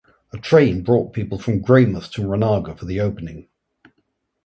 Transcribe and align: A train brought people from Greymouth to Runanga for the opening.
A 0.33 0.39
train 0.39 0.81
brought 0.81 1.13
people 1.13 1.37
from 1.37 1.61
Greymouth 1.63 2.09
to 2.13 2.23
Runanga 2.23 2.75
for 2.75 2.85
the 2.85 2.99
opening. 2.99 3.49